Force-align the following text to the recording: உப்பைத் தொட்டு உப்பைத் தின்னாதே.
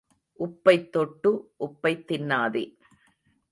உப்பைத் 0.39 0.91
தொட்டு 0.91 1.31
உப்பைத் 1.59 2.05
தின்னாதே. 2.07 2.63